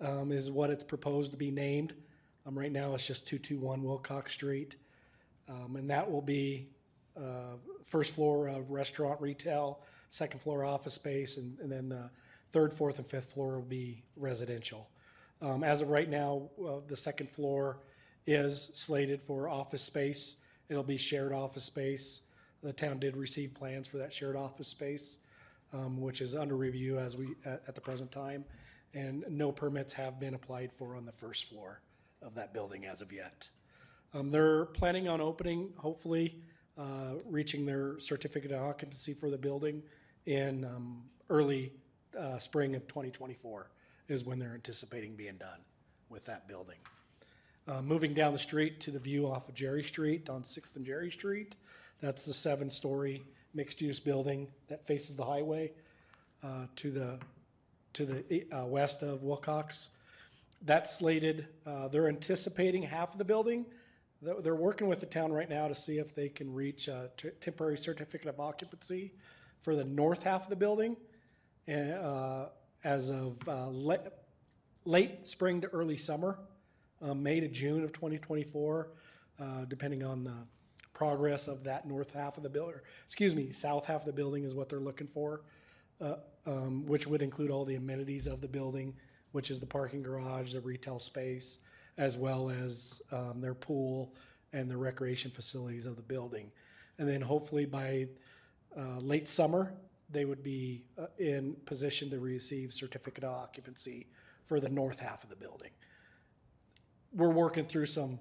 um, 0.00 0.32
is 0.32 0.50
what 0.50 0.68
it's 0.68 0.84
proposed 0.84 1.30
to 1.30 1.38
be 1.38 1.50
named. 1.50 1.94
Um, 2.44 2.58
Right 2.58 2.72
now, 2.72 2.94
it's 2.94 3.06
just 3.06 3.26
221 3.26 3.82
Wilcox 3.82 4.32
Street. 4.32 4.76
Um, 5.48 5.76
And 5.76 5.88
that 5.88 6.10
will 6.10 6.22
be 6.22 6.68
uh, 7.16 7.56
first 7.84 8.14
floor 8.14 8.48
of 8.48 8.70
restaurant 8.70 9.20
retail, 9.20 9.80
second 10.08 10.40
floor 10.40 10.64
office 10.64 10.94
space, 10.94 11.36
and 11.36 11.58
and 11.60 11.70
then 11.70 11.88
the 11.88 12.10
third, 12.48 12.72
fourth, 12.72 12.98
and 12.98 13.06
fifth 13.06 13.32
floor 13.32 13.54
will 13.54 13.62
be 13.62 14.02
residential. 14.16 14.88
Um, 15.40 15.64
As 15.64 15.82
of 15.82 15.88
right 15.88 16.08
now, 16.08 16.50
uh, 16.64 16.80
the 16.86 16.96
second 16.96 17.30
floor 17.30 17.80
is 18.26 18.70
slated 18.74 19.20
for 19.20 19.48
office 19.48 19.82
space. 19.82 20.36
It'll 20.68 20.82
be 20.82 20.96
shared 20.96 21.32
office 21.32 21.64
space. 21.64 22.22
The 22.62 22.72
town 22.72 23.00
did 23.00 23.16
receive 23.16 23.54
plans 23.54 23.88
for 23.88 23.98
that 23.98 24.12
shared 24.12 24.36
office 24.36 24.68
space, 24.68 25.18
um, 25.72 26.00
which 26.00 26.20
is 26.20 26.36
under 26.36 26.56
review 26.56 26.98
as 26.98 27.16
we, 27.16 27.34
at 27.44 27.62
at 27.66 27.74
the 27.74 27.80
present 27.80 28.12
time. 28.12 28.44
And 28.94 29.24
no 29.28 29.50
permits 29.50 29.92
have 29.94 30.20
been 30.20 30.34
applied 30.34 30.70
for 30.72 30.94
on 30.94 31.06
the 31.06 31.12
first 31.12 31.46
floor 31.46 31.80
of 32.20 32.34
that 32.34 32.52
building 32.52 32.86
as 32.86 33.00
of 33.00 33.12
yet. 33.12 33.48
Um, 34.14 34.30
they're 34.30 34.66
planning 34.66 35.08
on 35.08 35.20
opening, 35.20 35.72
hopefully, 35.78 36.42
uh, 36.78 37.18
reaching 37.28 37.66
their 37.66 37.98
certificate 37.98 38.52
of 38.52 38.62
occupancy 38.62 39.14
for 39.14 39.30
the 39.30 39.38
building 39.38 39.82
in 40.26 40.64
um, 40.64 41.02
early 41.28 41.72
uh, 42.18 42.38
spring 42.38 42.74
of 42.74 42.86
2024 42.88 43.70
is 44.08 44.24
when 44.24 44.38
they're 44.38 44.54
anticipating 44.54 45.14
being 45.14 45.36
done 45.36 45.60
with 46.08 46.24
that 46.26 46.46
building. 46.48 46.76
Uh, 47.68 47.80
moving 47.80 48.12
down 48.12 48.32
the 48.32 48.38
street 48.38 48.80
to 48.80 48.90
the 48.90 48.98
view 48.98 49.26
off 49.26 49.48
of 49.48 49.54
Jerry 49.54 49.84
Street 49.84 50.28
on 50.28 50.42
Sixth 50.42 50.76
and 50.76 50.84
Jerry 50.84 51.10
Street, 51.10 51.56
that's 52.00 52.24
the 52.24 52.34
seven-story 52.34 53.22
mixed-use 53.54 54.00
building 54.00 54.48
that 54.68 54.86
faces 54.86 55.16
the 55.16 55.24
highway 55.24 55.72
uh, 56.42 56.66
to 56.76 56.90
the 56.90 57.18
to 57.92 58.06
the 58.06 58.46
uh, 58.50 58.64
west 58.64 59.02
of 59.02 59.22
Wilcox. 59.22 59.90
That's 60.62 60.96
slated. 60.96 61.46
Uh, 61.66 61.88
they're 61.88 62.08
anticipating 62.08 62.82
half 62.82 63.12
of 63.12 63.18
the 63.18 63.24
building. 63.24 63.66
They're, 64.22 64.54
working 64.54 64.86
with 64.86 65.00
the 65.00 65.06
town 65.06 65.32
right 65.32 65.48
now 65.48 65.66
to 65.66 65.74
see 65.74 65.98
if 65.98 66.14
they 66.14 66.28
can 66.28 66.54
reach 66.54 66.86
a 66.86 67.10
t- 67.16 67.30
temporary 67.40 67.76
certificate 67.76 68.28
of 68.28 68.38
occupancy 68.38 69.14
for 69.60 69.74
the 69.74 69.84
north 69.84 70.22
half 70.22 70.44
of 70.44 70.48
the 70.48 70.56
building. 70.56 70.96
And 71.66 71.92
uh, 71.94 72.46
as 72.84 73.10
of 73.10 73.36
uh, 73.48 73.66
le- 73.70 74.12
late 74.84 75.26
spring 75.26 75.60
to 75.62 75.68
early 75.68 75.96
summer, 75.96 76.38
uh, 77.00 77.14
May 77.14 77.40
to 77.40 77.48
June 77.48 77.82
of 77.82 77.92
2024, 77.92 78.90
uh, 79.40 79.44
depending 79.66 80.04
on 80.04 80.22
the 80.22 80.36
progress 80.94 81.48
of 81.48 81.64
that 81.64 81.88
north 81.88 82.12
half 82.12 82.36
of 82.36 82.44
the 82.44 82.48
building. 82.48 82.76
Excuse 83.06 83.34
me, 83.34 83.50
south 83.50 83.86
half 83.86 84.02
of 84.02 84.06
the 84.06 84.12
building 84.12 84.44
is 84.44 84.54
what 84.54 84.68
they're 84.68 84.78
looking 84.78 85.08
for 85.08 85.42
uh, 86.02 86.16
um, 86.46 86.84
which 86.86 87.06
would 87.06 87.22
include 87.22 87.50
all 87.50 87.64
the 87.64 87.76
amenities 87.76 88.26
of 88.26 88.40
the 88.40 88.48
building, 88.48 88.94
which 89.32 89.50
is 89.50 89.60
the 89.60 89.66
parking 89.66 90.02
garage, 90.02 90.52
the 90.52 90.60
retail 90.60 90.98
space, 90.98 91.60
as 91.98 92.16
well 92.16 92.50
as 92.50 93.02
um, 93.12 93.40
their 93.40 93.54
pool 93.54 94.14
and 94.52 94.70
the 94.70 94.76
recreation 94.76 95.30
facilities 95.30 95.86
of 95.86 95.96
the 95.96 96.02
building. 96.02 96.50
And 96.98 97.08
then 97.08 97.20
hopefully 97.20 97.66
by 97.66 98.08
uh, 98.76 98.98
late 98.98 99.28
summer, 99.28 99.74
they 100.10 100.24
would 100.24 100.42
be 100.42 100.84
uh, 100.98 101.06
in 101.18 101.56
position 101.64 102.10
to 102.10 102.18
receive 102.18 102.72
certificate 102.72 103.24
of 103.24 103.32
occupancy 103.32 104.06
for 104.44 104.60
the 104.60 104.68
north 104.68 105.00
half 105.00 105.24
of 105.24 105.30
the 105.30 105.36
building. 105.36 105.70
We're 107.14 107.30
working 107.30 107.64
through 107.64 107.86
some 107.86 108.18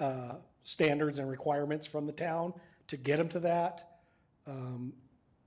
uh, 0.00 0.36
standards 0.62 1.18
and 1.18 1.28
requirements 1.28 1.86
from 1.86 2.06
the 2.06 2.12
town 2.12 2.54
to 2.88 2.96
get 2.96 3.18
them 3.18 3.28
to 3.30 3.40
that. 3.40 4.00
Um, 4.46 4.92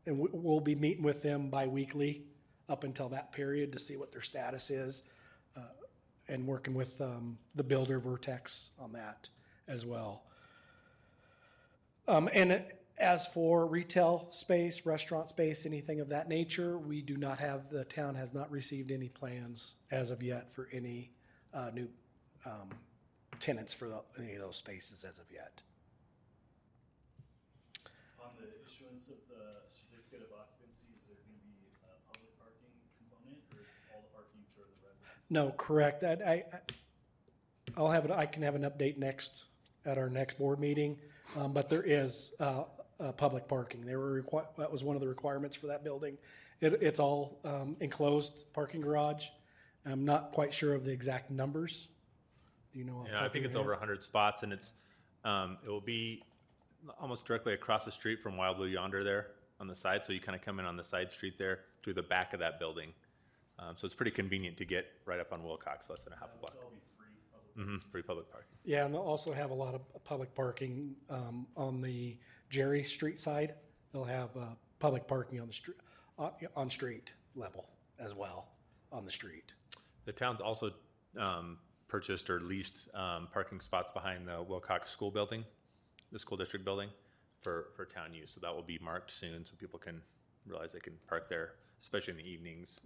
and 0.05 0.17
we- 0.19 0.29
we'll 0.31 0.59
be 0.59 0.75
meeting 0.75 1.03
with 1.03 1.21
them 1.21 1.49
bi-weekly 1.49 2.25
up 2.69 2.83
until 2.83 3.09
that 3.09 3.31
period 3.31 3.73
to 3.73 3.79
see 3.79 3.97
what 3.97 4.11
their 4.11 4.21
status 4.21 4.69
is. 4.69 5.03
And 6.27 6.47
working 6.47 6.73
with 6.73 6.99
um, 7.01 7.37
the 7.53 7.63
builder 7.63 7.99
Vertex 7.99 8.71
on 8.79 8.93
that 8.93 9.29
as 9.67 9.85
well. 9.85 10.23
Um, 12.07 12.29
And 12.33 12.63
as 12.97 13.27
for 13.27 13.67
retail 13.67 14.27
space, 14.31 14.85
restaurant 14.85 15.29
space, 15.29 15.65
anything 15.65 15.99
of 15.99 16.09
that 16.09 16.29
nature, 16.29 16.77
we 16.77 17.01
do 17.01 17.17
not 17.17 17.37
have, 17.39 17.69
the 17.69 17.83
town 17.85 18.15
has 18.15 18.33
not 18.33 18.49
received 18.49 18.89
any 18.89 19.09
plans 19.09 19.75
as 19.91 20.11
of 20.11 20.23
yet 20.23 20.51
for 20.53 20.69
any 20.71 21.11
uh, 21.53 21.71
new 21.73 21.89
um, 22.45 22.69
tenants 23.39 23.73
for 23.73 23.87
the- 23.89 24.03
any 24.17 24.33
of 24.33 24.41
those 24.41 24.57
spaces 24.57 25.03
as 25.03 25.19
of 25.19 25.25
yet. 25.31 25.61
On 28.19 28.31
the 28.37 28.47
issuance 28.65 29.07
of 29.09 29.17
the 29.29 29.61
certificate 29.67 30.25
of 30.25 30.33
occupancy, 30.33 30.87
is 30.93 31.01
there 31.05 31.15
gonna 31.15 31.37
be 31.43 31.67
a 31.83 31.95
public 32.07 32.31
parking 32.39 32.73
component, 32.97 33.39
or 33.53 33.61
is 33.61 33.67
all 33.93 34.01
the 34.01 34.11
parking 34.15 34.43
for 34.55 34.65
the 34.67 34.77
residents? 34.83 35.14
No, 35.29 35.51
correct. 35.51 36.03
I, 36.03 36.13
I, 36.13 36.43
I'll 37.77 37.89
have 37.91 38.05
it, 38.05 38.11
I 38.11 38.25
can 38.25 38.43
have 38.43 38.55
an 38.55 38.63
update 38.63 38.97
next, 38.97 39.45
at 39.85 39.97
our 39.97 40.09
next 40.09 40.37
board 40.37 40.59
meeting. 40.59 40.97
Um, 41.37 41.53
but 41.53 41.69
there 41.69 41.83
is, 41.83 42.33
uh, 42.39 42.63
uh, 42.99 43.11
public 43.11 43.47
parking. 43.47 43.85
There 43.85 43.99
were 43.99 44.21
requi- 44.21 44.45
that 44.57 44.71
was 44.71 44.83
one 44.83 44.95
of 44.95 45.01
the 45.01 45.07
requirements 45.07 45.57
for 45.57 45.67
that 45.67 45.83
building. 45.83 46.17
It, 46.61 46.73
it's 46.81 46.99
all, 46.99 47.39
um, 47.43 47.75
enclosed 47.79 48.45
parking 48.53 48.81
garage. 48.81 49.27
I'm 49.85 50.05
not 50.05 50.31
quite 50.31 50.53
sure 50.53 50.73
of 50.73 50.83
the 50.85 50.91
exact 50.91 51.29
numbers. 51.29 51.89
Do 52.73 52.79
you 52.79 52.85
know? 52.85 52.99
off 52.99 53.07
the 53.07 53.11
Yeah, 53.13 53.21
I 53.21 53.25
of 53.25 53.31
think 53.31 53.43
your 53.43 53.47
it's 53.49 53.55
head? 53.55 53.61
over 53.61 53.71
100 53.71 54.01
spots, 54.03 54.43
and 54.43 54.53
it's, 54.53 54.73
um, 55.23 55.57
it 55.63 55.69
will 55.69 55.81
be 55.81 56.23
almost 56.99 57.25
directly 57.25 57.53
across 57.53 57.85
the 57.85 57.91
street 57.91 58.21
from 58.21 58.37
Wild 58.37 58.57
Blue 58.57 58.67
Yonder 58.67 59.03
there 59.03 59.27
on 59.59 59.67
the 59.67 59.75
side, 59.75 60.05
so 60.05 60.13
you 60.13 60.19
kind 60.19 60.35
of 60.35 60.41
come 60.43 60.59
in 60.59 60.65
on 60.65 60.77
the 60.77 60.83
side 60.83 61.11
street 61.11 61.37
there 61.37 61.61
through 61.83 61.93
the 61.93 62.03
back 62.03 62.33
of 62.33 62.39
that 62.39 62.59
building. 62.59 62.93
Um, 63.59 63.75
So 63.77 63.85
it's 63.85 63.95
pretty 63.95 64.11
convenient 64.11 64.57
to 64.57 64.65
get 64.65 64.85
right 65.05 65.19
up 65.19 65.31
on 65.31 65.43
Wilcox, 65.43 65.89
less 65.89 66.03
than 66.03 66.13
a 66.13 66.17
half 66.17 66.29
a 66.33 66.37
block. 66.39 66.53
It'll 66.55 66.65
all 66.65 66.71
be 66.71 66.81
free 66.97 67.65
public. 67.65 67.81
free 67.91 68.01
public 68.01 68.31
parking. 68.31 68.49
Yeah, 68.65 68.85
and 68.85 68.93
they'll 68.93 69.01
also 69.01 69.33
have 69.33 69.51
a 69.51 69.53
lot 69.53 69.73
of 69.75 69.81
public 70.03 70.33
parking 70.35 70.95
um, 71.09 71.47
on 71.55 71.81
the 71.81 72.17
Jerry 72.49 72.83
Street 72.83 73.19
side. 73.19 73.55
They'll 73.93 74.03
have 74.03 74.35
uh, 74.35 74.55
public 74.79 75.07
parking 75.07 75.39
on 75.39 75.47
the 75.47 75.53
street, 75.53 75.77
on 76.55 76.69
street 76.69 77.13
level 77.35 77.69
as 77.99 78.13
well, 78.13 78.49
on 78.91 79.05
the 79.05 79.11
street. 79.11 79.53
The 80.05 80.11
town's 80.11 80.41
also 80.41 80.71
um, 81.17 81.57
purchased 81.87 82.29
or 82.29 82.41
leased 82.41 82.89
um, 82.93 83.27
parking 83.31 83.59
spots 83.61 83.91
behind 83.91 84.27
the 84.27 84.43
Wilcox 84.43 84.89
School 84.89 85.11
Building, 85.11 85.45
the 86.11 86.19
school 86.19 86.37
district 86.37 86.65
building, 86.65 86.89
for, 87.41 87.67
for 87.75 87.85
town 87.85 88.13
use. 88.13 88.31
So 88.31 88.39
that 88.41 88.53
will 88.53 88.63
be 88.63 88.77
marked 88.83 89.11
soon, 89.11 89.45
so 89.45 89.53
people 89.57 89.79
can 89.79 90.01
realize 90.45 90.71
they 90.73 90.79
can 90.79 90.97
park 91.07 91.29
there, 91.29 91.53
especially 91.81 92.11
in 92.11 92.17
the 92.17 92.29
evenings. 92.29 92.79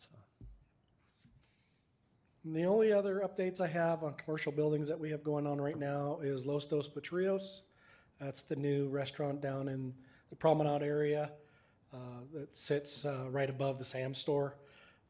So, 0.00 0.08
And 2.44 2.56
the 2.56 2.64
only 2.64 2.90
other 2.90 3.22
updates 3.22 3.60
I 3.60 3.66
have 3.66 4.02
on 4.02 4.14
commercial 4.14 4.50
buildings 4.50 4.88
that 4.88 4.98
we 4.98 5.10
have 5.10 5.22
going 5.22 5.46
on 5.46 5.60
right 5.60 5.78
now 5.78 6.20
is 6.22 6.46
Los 6.46 6.64
Dos 6.64 6.88
Potrillos. 6.88 7.62
That's 8.18 8.42
the 8.42 8.56
new 8.56 8.88
restaurant 8.88 9.42
down 9.42 9.68
in 9.68 9.92
the 10.30 10.36
Promenade 10.36 10.82
area 10.82 11.32
uh, 11.92 12.22
that 12.32 12.56
sits 12.56 13.04
uh, 13.04 13.26
right 13.28 13.50
above 13.50 13.78
the 13.78 13.84
Sam 13.84 14.14
store. 14.14 14.56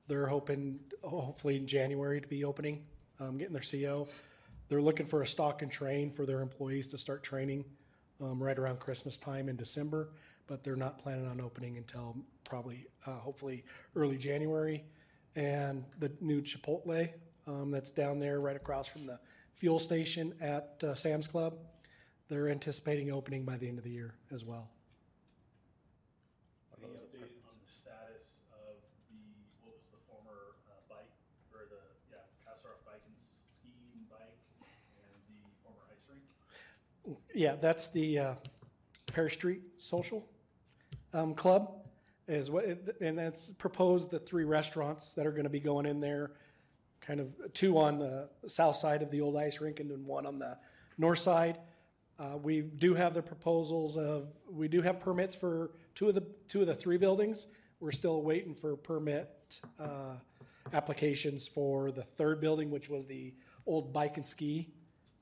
They're 0.09 0.27
hoping, 0.27 0.81
hopefully 1.03 1.57
in 1.57 1.69
January 1.69 2.21
to 2.21 2.27
be 2.27 2.45
opening, 2.45 2.85
um, 3.21 3.39
getting 3.39 3.55
their 3.55 3.63
CO. 3.63 4.09
They're 4.69 4.83
looking 4.83 5.07
for 5.07 5.23
a 5.23 5.27
stock 5.27 5.63
and 5.63 5.71
train 5.71 6.11
for 6.11 6.27
their 6.27 6.41
employees 6.41 6.89
to 6.89 6.99
start 6.99 7.23
training 7.23 7.65
um, 8.21 8.43
right 8.43 8.59
around 8.59 8.81
Christmas 8.81 9.19
time 9.19 9.49
in 9.49 9.55
December, 9.55 10.11
but 10.49 10.65
they're 10.65 10.75
not 10.75 10.99
planning 10.99 11.29
on 11.29 11.41
opening 11.41 11.77
until 11.77 12.17
probably 12.51 12.89
uh, 13.07 13.13
hopefully 13.13 13.65
early 13.95 14.19
January, 14.19 14.85
and 15.37 15.85
the 16.01 16.11
new 16.21 16.43
Chipotle 16.43 17.09
um, 17.47 17.71
that's 17.71 17.93
down 17.93 18.19
there 18.19 18.41
right 18.41 18.57
across 18.57 18.89
from 18.89 19.07
the 19.07 19.19
fuel 19.55 19.79
station 19.79 20.35
at 20.41 20.83
uh, 20.83 20.95
Sam's 20.95 21.29
Club. 21.29 21.55
They're 22.29 22.49
anticipating 22.49 23.13
opening 23.13 23.45
by 23.45 23.57
the 23.57 23.69
end 23.69 23.79
of 23.79 23.85
the 23.85 23.91
year 23.91 24.15
as 24.33 24.45
well. 24.45 24.69
Any 26.83 26.89
update 26.95 27.39
on 27.49 27.55
the 27.65 27.73
status 27.73 28.41
of 28.53 28.75
the, 29.11 29.23
what 29.63 29.75
was 29.77 29.87
the 29.93 29.99
former 30.09 30.57
uh, 30.69 30.75
bike, 30.89 31.11
or 31.55 31.67
the, 31.71 31.77
yeah, 32.11 32.19
Kasparov 32.45 32.85
bike 32.85 33.03
and 33.07 33.17
skiing 33.17 34.07
bike 34.11 34.39
and 34.61 35.23
the 35.29 35.39
former 35.63 35.83
ice 35.91 36.05
rink? 36.11 37.17
Yeah, 37.33 37.55
that's 37.61 37.89
the 37.89 38.19
uh, 38.19 38.35
Perry 39.07 39.31
Street 39.31 39.63
Social 39.77 40.27
um, 41.13 41.35
Club 41.35 41.80
is 42.31 42.51
what, 42.51 42.65
it- 42.65 42.97
and 43.01 43.19
that's 43.19 43.53
proposed 43.55 44.11
the 44.11 44.19
three 44.19 44.45
restaurants 44.45 45.13
that 45.15 45.27
are 45.27 45.33
going 45.33 45.45
to 45.45 45.51
be 45.51 45.61
going 45.61 45.87
in 45.87 46.01
there. 46.01 46.33
Kind 47.01 47.21
of 47.21 47.35
two 47.53 47.79
on 47.79 47.99
the 47.99 48.29
south 48.47 48.77
side 48.77 49.03
of 49.03 49.11
the 49.11 49.21
old 49.21 49.37
ice 49.37 49.61
rink 49.61 49.81
and 49.81 49.91
then 49.91 50.07
one 50.07 50.27
on 50.27 50.39
the 50.39 50.57
north 50.97 51.19
side. 51.19 51.59
Uh, 52.19 52.37
We 52.41 52.61
do 52.61 52.95
have 52.95 53.15
the 53.15 53.23
proposals 53.23 53.97
of, 53.99 54.29
we 54.51 54.69
do 54.69 54.83
have 54.83 55.01
permits 55.01 55.35
for 55.35 55.73
two 55.95 56.09
of 56.09 56.15
the, 56.15 56.25
two 56.47 56.61
of 56.61 56.67
the 56.67 56.75
three 56.75 56.99
buildings. 56.99 57.49
We're 57.81 57.93
still 57.93 58.23
waiting 58.23 58.55
for 58.55 58.77
permit 58.77 59.29
uh, 59.79 60.17
applications 60.73 61.49
for 61.49 61.91
the 61.91 62.03
third 62.03 62.41
building, 62.41 62.71
which 62.71 62.89
was 62.89 63.07
the 63.07 63.35
old 63.67 63.93
bike 63.93 64.17
and 64.19 64.27
ski 64.27 64.69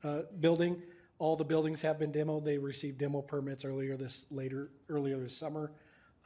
uh, 0.05 0.23
building. 0.41 0.83
All 1.21 1.37
the 1.37 1.45
buildings 1.45 1.81
have 1.83 1.99
been 1.99 2.13
demoed. 2.13 2.45
They 2.45 2.59
received 2.59 2.99
demo 2.99 3.23
permits 3.23 3.65
earlier 3.65 3.97
this, 3.97 4.27
later, 4.31 4.71
earlier 4.89 5.19
this 5.19 5.37
summer. 5.37 5.71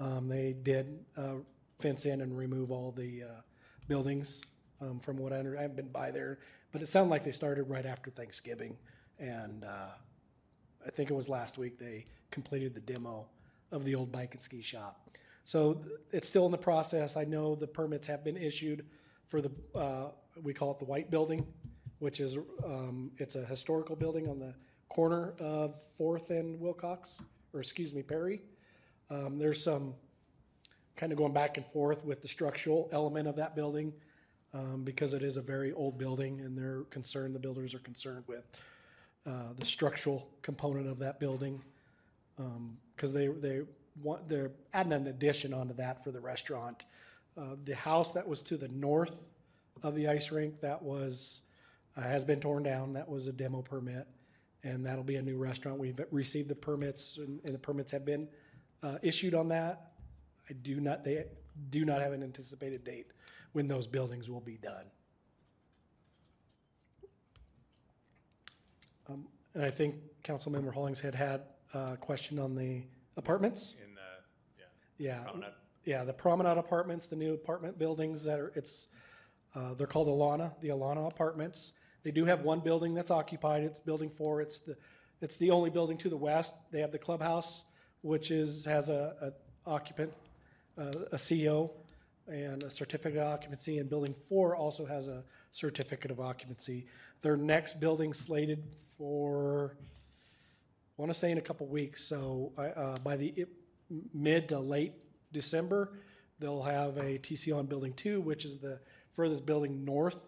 Um, 0.00 0.26
They 0.26 0.52
did 0.52 1.04
uh, 1.16 1.36
fence 1.78 2.06
in 2.06 2.20
and 2.20 2.36
remove 2.36 2.70
all 2.70 2.92
the 2.92 3.22
uh, 3.24 3.26
buildings 3.88 4.42
um, 4.80 5.00
from 5.00 5.16
what 5.16 5.32
I, 5.32 5.38
under- 5.38 5.58
I 5.58 5.62
haven't 5.62 5.76
been 5.76 5.88
by 5.88 6.10
there. 6.10 6.38
But 6.72 6.82
it 6.82 6.88
sounded 6.88 7.10
like 7.10 7.24
they 7.24 7.32
started 7.32 7.64
right 7.64 7.84
after 7.86 8.10
Thanksgiving. 8.10 8.76
And 9.18 9.64
uh, 9.64 9.90
I 10.86 10.90
think 10.90 11.10
it 11.10 11.14
was 11.14 11.28
last 11.28 11.58
week 11.58 11.78
they 11.78 12.04
completed 12.30 12.74
the 12.74 12.80
demo 12.80 13.26
of 13.70 13.84
the 13.84 13.94
old 13.94 14.10
bike 14.10 14.34
and 14.34 14.42
ski 14.42 14.62
shop. 14.62 15.10
So 15.44 15.74
th- 15.74 15.86
it's 16.12 16.28
still 16.28 16.46
in 16.46 16.52
the 16.52 16.58
process. 16.58 17.16
I 17.16 17.24
know 17.24 17.54
the 17.54 17.66
permits 17.66 18.06
have 18.06 18.24
been 18.24 18.36
issued 18.36 18.86
for 19.26 19.40
the, 19.40 19.50
uh, 19.74 20.08
we 20.42 20.52
call 20.54 20.70
it 20.72 20.78
the 20.78 20.84
White 20.84 21.10
Building, 21.10 21.46
which 21.98 22.20
is, 22.20 22.36
um, 22.64 23.10
it's 23.18 23.34
a 23.36 23.44
historical 23.44 23.96
building 23.96 24.28
on 24.28 24.38
the 24.38 24.54
corner 24.88 25.34
of 25.40 25.80
Fourth 25.96 26.30
and 26.30 26.58
Wilcox, 26.60 27.22
or 27.54 27.60
excuse 27.60 27.94
me, 27.94 28.02
Perry. 28.02 28.40
Um, 29.12 29.38
There's 29.38 29.62
some 29.62 29.94
kind 30.96 31.12
of 31.12 31.18
going 31.18 31.32
back 31.32 31.58
and 31.58 31.66
forth 31.66 32.04
with 32.04 32.22
the 32.22 32.28
structural 32.28 32.88
element 32.92 33.28
of 33.28 33.36
that 33.36 33.54
building 33.54 33.92
um, 34.54 34.82
because 34.84 35.12
it 35.14 35.22
is 35.22 35.36
a 35.36 35.42
very 35.42 35.72
old 35.72 35.98
building 35.98 36.40
and 36.40 36.56
they're 36.56 36.82
concerned, 36.90 37.34
the 37.34 37.38
builders 37.38 37.74
are 37.74 37.78
concerned 37.80 38.24
with 38.26 38.44
uh, 39.26 39.52
the 39.56 39.64
structural 39.64 40.28
component 40.40 40.86
of 40.88 40.98
that 40.98 41.20
building. 41.20 41.62
Because 42.96 43.12
they, 43.12 43.28
they 43.28 43.60
want, 44.02 44.28
they're 44.28 44.50
adding 44.72 44.92
an 44.92 45.06
addition 45.06 45.52
onto 45.54 45.74
that 45.74 46.02
for 46.02 46.10
the 46.10 46.20
restaurant. 46.20 46.86
Uh, 47.36 47.56
The 47.64 47.74
house 47.74 48.14
that 48.14 48.26
was 48.26 48.42
to 48.42 48.56
the 48.56 48.68
north 48.68 49.30
of 49.82 49.94
the 49.94 50.08
ice 50.08 50.32
rink, 50.32 50.60
that 50.60 50.82
was, 50.82 51.42
uh, 51.96 52.02
has 52.02 52.24
been 52.24 52.40
torn 52.40 52.62
down. 52.62 52.94
That 52.94 53.08
was 53.08 53.26
a 53.26 53.32
demo 53.32 53.62
permit. 53.62 54.06
And 54.64 54.86
that'll 54.86 55.04
be 55.04 55.16
a 55.16 55.22
new 55.22 55.36
restaurant. 55.36 55.78
We've 55.78 56.00
received 56.10 56.48
the 56.48 56.54
permits 56.54 57.18
and 57.18 57.40
and 57.44 57.54
the 57.54 57.58
permits 57.58 57.92
have 57.92 58.04
been 58.04 58.28
uh, 58.82 58.98
issued 59.02 59.34
on 59.34 59.48
that. 59.48 59.92
I 60.48 60.54
do 60.54 60.80
not, 60.80 61.04
they 61.04 61.24
do 61.70 61.84
not 61.84 62.00
have 62.00 62.12
an 62.12 62.22
anticipated 62.22 62.84
date 62.84 63.06
when 63.52 63.68
those 63.68 63.86
buildings 63.86 64.28
will 64.28 64.40
be 64.40 64.56
done. 64.56 64.86
Um, 69.08 69.26
And 69.54 69.64
I 69.64 69.70
think 69.70 69.96
Councilmember 70.24 70.72
Hollingshead 70.72 71.14
had 71.14 71.42
a 71.74 71.96
question 71.96 72.38
on 72.38 72.54
the 72.54 72.82
apartments. 73.16 73.74
In 73.84 73.94
the, 73.94 74.00
yeah, 74.58 75.16
Yeah, 75.16 75.22
Promenade. 75.24 75.52
yeah, 75.84 76.04
the 76.04 76.12
Promenade 76.12 76.58
Apartments, 76.58 77.06
the 77.06 77.16
new 77.16 77.34
apartment 77.34 77.78
buildings 77.78 78.24
that 78.24 78.38
are, 78.40 78.52
it's, 78.54 78.88
uh, 79.54 79.74
they're 79.74 79.86
called 79.86 80.08
Alana, 80.08 80.58
the 80.60 80.68
Alana 80.68 81.06
Apartments. 81.06 81.72
They 82.02 82.10
do 82.10 82.24
have 82.24 82.42
one 82.42 82.60
building 82.60 82.94
that's 82.94 83.10
occupied, 83.10 83.62
it's 83.62 83.80
Building 83.80 84.10
Four, 84.10 84.40
it's 84.40 84.58
the, 84.60 84.76
it's 85.20 85.36
the 85.36 85.50
only 85.50 85.70
building 85.70 85.98
to 85.98 86.08
the 86.08 86.16
west. 86.16 86.54
They 86.72 86.80
have 86.80 86.90
the 86.90 86.98
clubhouse, 86.98 87.64
which 88.02 88.30
is, 88.30 88.64
has 88.64 88.88
a, 88.88 89.32
a 89.66 89.70
occupant, 89.70 90.12
uh, 90.78 90.90
a 91.12 91.18
CO 91.18 91.70
and 92.28 92.62
a 92.62 92.70
certificate 92.70 93.20
of 93.20 93.26
occupancy, 93.26 93.78
and 93.78 93.88
Building 93.88 94.14
Four 94.14 94.54
also 94.54 94.86
has 94.86 95.08
a 95.08 95.24
certificate 95.52 96.10
of 96.10 96.20
occupancy. 96.20 96.86
Their 97.22 97.36
next 97.36 97.80
building 97.80 98.12
slated 98.12 98.62
for, 98.96 99.76
I 100.98 101.02
want 101.02 101.12
to 101.12 101.18
say 101.18 101.30
in 101.30 101.38
a 101.38 101.42
couple 101.42 101.66
weeks, 101.66 102.04
so 102.04 102.52
uh, 102.56 102.96
by 103.02 103.16
the 103.16 103.46
mid 104.14 104.48
to 104.50 104.58
late 104.58 104.94
December, 105.32 105.92
they'll 106.38 106.62
have 106.62 106.96
a 106.96 107.18
TC 107.18 107.56
on 107.56 107.66
Building 107.66 107.92
Two, 107.94 108.20
which 108.20 108.44
is 108.44 108.58
the 108.58 108.80
furthest 109.14 109.44
building 109.44 109.84
north, 109.84 110.24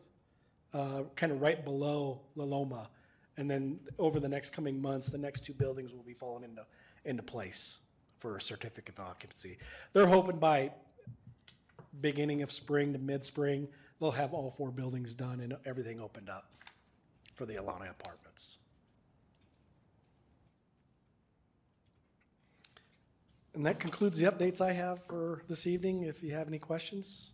uh, 0.72 1.02
kind 1.16 1.32
of 1.32 1.40
right 1.40 1.64
below 1.64 2.20
La 2.36 2.44
Loma. 2.44 2.90
And 3.36 3.50
then 3.50 3.80
over 3.98 4.20
the 4.20 4.28
next 4.28 4.50
coming 4.50 4.80
months, 4.80 5.08
the 5.10 5.18
next 5.18 5.44
two 5.44 5.54
buildings 5.54 5.92
will 5.92 6.02
be 6.04 6.14
falling 6.14 6.44
into, 6.44 6.62
into 7.04 7.22
place 7.22 7.80
for 8.18 8.36
a 8.36 8.40
certificate 8.40 8.98
of 8.98 9.04
occupancy. 9.04 9.58
They're 9.92 10.06
hoping 10.06 10.38
by 10.38 10.72
beginning 12.00 12.42
of 12.42 12.50
spring 12.50 12.92
to 12.92 12.98
mid-spring, 12.98 13.68
they'll 14.00 14.10
have 14.10 14.32
all 14.32 14.50
four 14.50 14.70
buildings 14.70 15.14
done 15.14 15.40
and 15.40 15.56
everything 15.64 16.00
opened 16.00 16.28
up 16.28 16.50
for 17.34 17.46
the 17.46 17.54
Alana 17.54 17.90
Apartments. 17.90 18.58
And 23.54 23.64
that 23.66 23.78
concludes 23.78 24.18
the 24.18 24.30
updates 24.30 24.60
I 24.60 24.72
have 24.72 25.04
for 25.04 25.44
this 25.48 25.66
evening. 25.66 26.02
If 26.02 26.22
you 26.22 26.34
have 26.34 26.48
any 26.48 26.58
questions 26.58 27.30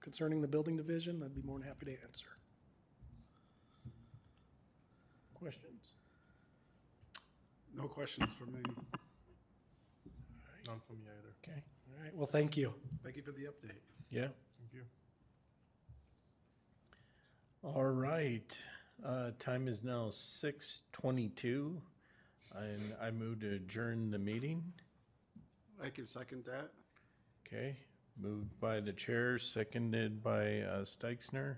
concerning 0.00 0.40
the 0.40 0.48
building 0.48 0.76
division, 0.76 1.22
I'd 1.24 1.34
be 1.34 1.42
more 1.42 1.58
than 1.58 1.68
happy 1.68 1.86
to 1.86 1.92
answer. 2.02 2.26
Questions? 5.34 5.94
No 7.74 7.84
questions 7.84 8.28
from 8.36 8.52
me. 8.52 8.60
None 10.66 10.80
from 10.86 10.96
me 10.96 11.06
either. 11.06 11.34
Okay, 11.42 11.62
All 11.96 12.02
right, 12.02 12.14
well, 12.16 12.26
thank 12.26 12.56
you. 12.56 12.72
Thank 13.02 13.16
you 13.16 13.22
for 13.22 13.32
the 13.32 13.44
update. 13.44 13.78
yeah. 14.10 14.28
Thank 14.58 14.72
you. 14.74 14.82
All 17.62 17.84
right, 17.84 18.56
uh, 19.04 19.30
time 19.38 19.68
is 19.68 19.82
now 19.84 20.08
six 20.10 20.82
twenty-two, 20.92 21.80
and 22.56 22.94
I 23.02 23.10
move 23.10 23.40
to 23.40 23.54
adjourn 23.54 24.10
the 24.10 24.18
meeting. 24.18 24.62
I 25.82 25.88
can 25.90 26.06
second 26.06 26.44
that. 26.46 26.70
Okay, 27.46 27.76
moved 28.20 28.58
by 28.60 28.80
the 28.80 28.92
chair, 28.92 29.38
seconded 29.38 30.22
by 30.22 30.60
uh, 30.60 30.80
Steichner. 30.82 31.56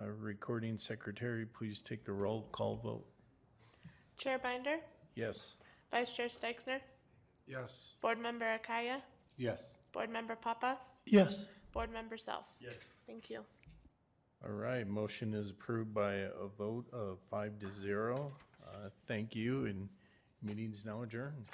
Uh, 0.00 0.08
Recording 0.10 0.78
secretary, 0.78 1.44
please 1.46 1.80
take 1.80 2.04
the 2.04 2.12
roll 2.12 2.48
call 2.52 2.76
vote. 2.76 3.06
Chair 4.18 4.38
Binder, 4.38 4.76
Yes. 5.16 5.56
Vice 5.90 6.14
Chair 6.14 6.28
Steichner, 6.28 6.78
Yes. 7.50 7.94
Board 8.00 8.18
Member 8.18 8.46
Akaya, 8.58 9.02
Yes. 9.36 9.78
Board 9.92 10.10
Member 10.10 10.36
Papas, 10.36 10.78
Yes. 11.06 11.46
Board 11.72 11.90
Member 11.92 12.16
Self. 12.16 12.46
Yes. 12.60 12.74
Thank 13.06 13.28
you. 13.30 13.40
All 14.44 14.52
right, 14.52 14.86
motion 14.86 15.34
is 15.34 15.50
approved 15.50 15.92
by 15.92 16.12
a 16.14 16.46
vote 16.56 16.86
of 16.92 17.18
five 17.30 17.58
to 17.58 17.70
zero. 17.70 18.32
Uh, 18.66 18.88
Thank 19.06 19.34
you, 19.34 19.66
and 19.66 19.88
meeting's 20.42 20.84
now 20.84 21.02
adjourned. 21.02 21.46